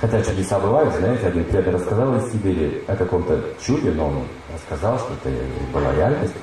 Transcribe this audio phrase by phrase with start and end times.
[0.00, 4.96] Хотя чудеса бывают, знаете, один предан рассказал из Сибири о каком-то чуде, но он рассказал,
[4.98, 5.36] что это
[5.72, 6.34] была реальность.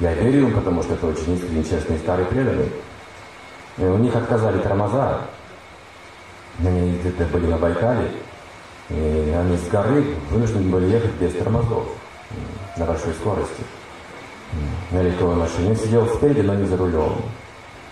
[0.00, 2.70] Я верил, потому что это очень искренний, честный старый преданный.
[3.78, 5.20] И у них отказали тормоза.
[6.58, 8.10] Они где-то были на Байкале,
[8.90, 11.86] и они с горы вынуждены были ехать без тормозов
[12.76, 13.62] на большой скорости.
[14.90, 15.76] На легковой машине.
[15.76, 17.22] Сидел спереди, но не за рулем.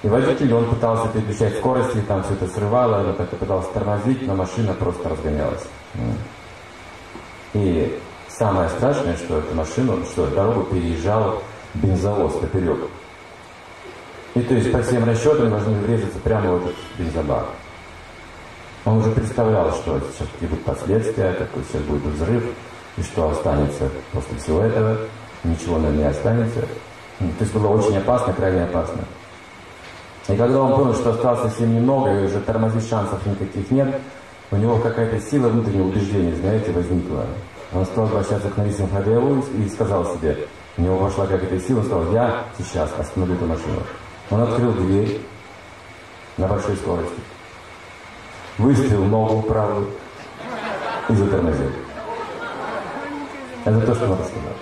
[0.06, 4.36] И водитель, он пытался переключать скорости, там все это срывало, он как-то пытался тормозить, но
[4.36, 5.64] машина просто разгонялась.
[7.54, 7.98] И
[8.28, 11.42] самое страшное, что эту машину, что дорогу переезжал
[11.74, 12.88] бензовоз поперек.
[14.36, 17.46] И то есть по всем расчетам должны врезаться прямо в этот бензобак.
[18.84, 22.44] Он уже представлял, что сейчас будут последствия, какой сейчас будет взрыв,
[22.96, 24.98] и что останется после всего этого.
[25.42, 26.60] Ничего, наверное, не останется.
[26.60, 29.02] То есть было очень опасно, крайне опасно.
[30.28, 34.00] И когда он понял, что осталось совсем немного, и уже тормозить шансов никаких нет,
[34.50, 37.26] у него какая-то сила внутреннего убеждения, знаете, возникла.
[37.72, 40.46] Он стал обращаться к Нарисим Хадееву и сказал себе,
[40.76, 43.82] у него вошла какая-то сила, он сказал, я сейчас остановлю эту машину.
[44.30, 45.20] Он открыл дверь
[46.36, 47.20] на большой скорости,
[48.58, 49.88] выставил ногу правую
[51.08, 51.70] и затормозил.
[53.64, 54.56] Это то, что надо сказать.